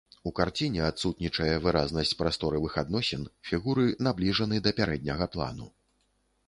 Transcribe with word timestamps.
У 0.27 0.29
карціне 0.37 0.79
адсутнічае 0.91 1.49
выразнасць 1.65 2.13
прасторавых 2.23 2.81
адносін, 2.85 3.29
фігуры 3.49 3.85
набліжаны 4.09 4.55
да 4.69 4.77
пярэдняга 4.81 5.25
плану. 5.37 5.75